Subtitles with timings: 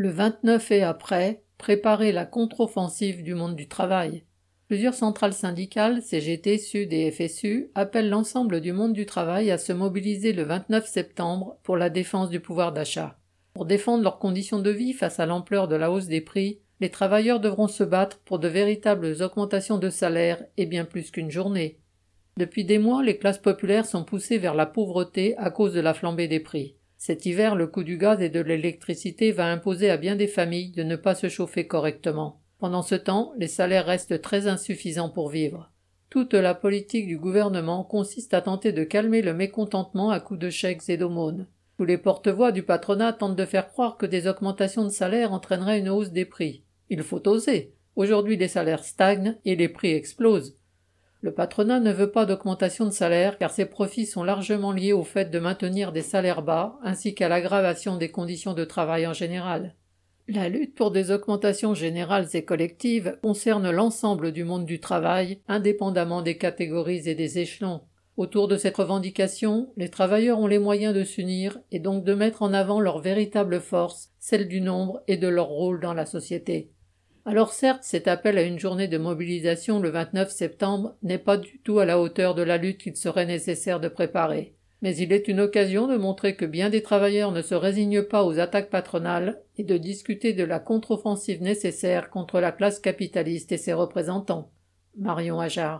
[0.00, 4.22] Le 29 et après, préparer la contre-offensive du monde du travail.
[4.68, 9.72] Plusieurs centrales syndicales, CGT, Sud et FSU, appellent l'ensemble du monde du travail à se
[9.72, 13.18] mobiliser le 29 septembre pour la défense du pouvoir d'achat.
[13.54, 16.90] Pour défendre leurs conditions de vie face à l'ampleur de la hausse des prix, les
[16.90, 21.80] travailleurs devront se battre pour de véritables augmentations de salaire et bien plus qu'une journée.
[22.36, 25.92] Depuis des mois, les classes populaires sont poussées vers la pauvreté à cause de la
[25.92, 26.77] flambée des prix.
[26.98, 30.72] Cet hiver, le coût du gaz et de l'électricité va imposer à bien des familles
[30.72, 32.42] de ne pas se chauffer correctement.
[32.58, 35.70] Pendant ce temps, les salaires restent très insuffisants pour vivre.
[36.10, 40.50] Toute la politique du gouvernement consiste à tenter de calmer le mécontentement à coups de
[40.50, 41.46] chèques et d'aumônes.
[41.76, 45.78] Tous les porte-voix du patronat tentent de faire croire que des augmentations de salaire entraîneraient
[45.78, 46.64] une hausse des prix.
[46.90, 47.74] Il faut oser.
[47.94, 50.57] Aujourd'hui les salaires stagnent et les prix explosent.
[51.20, 55.02] Le patronat ne veut pas d'augmentation de salaire car ses profits sont largement liés au
[55.02, 59.74] fait de maintenir des salaires bas ainsi qu'à l'aggravation des conditions de travail en général.
[60.28, 66.22] La lutte pour des augmentations générales et collectives concerne l'ensemble du monde du travail, indépendamment
[66.22, 67.80] des catégories et des échelons.
[68.18, 72.42] Autour de cette revendication, les travailleurs ont les moyens de s'unir et donc de mettre
[72.42, 76.72] en avant leur véritable force, celle du nombre et de leur rôle dans la société.
[77.28, 81.60] Alors certes, cet appel à une journée de mobilisation le 29 septembre n'est pas du
[81.60, 85.28] tout à la hauteur de la lutte qu'il serait nécessaire de préparer mais il est
[85.28, 89.40] une occasion de montrer que bien des travailleurs ne se résignent pas aux attaques patronales
[89.56, 94.50] et de discuter de la contre-offensive nécessaire contre la classe capitaliste et ses représentants.
[94.96, 95.76] Marion Ajar.